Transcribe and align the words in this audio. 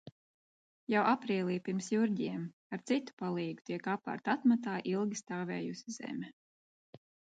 Jau 0.93 1.01
aprīlī 1.09 1.57
pirms 1.67 1.89
Jurģiem 1.95 2.47
ar 2.77 2.81
citu 2.91 3.15
palīgu 3.23 3.67
tiek 3.71 3.91
aparta 3.99 4.35
atmatā 4.37 4.81
ilgi 4.95 5.21
stāvējusi 5.23 5.99
zeme. 5.99 6.33